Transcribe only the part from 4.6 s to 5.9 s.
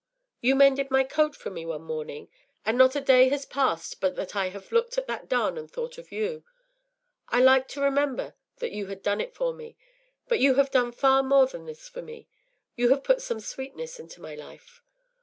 looked at that darn and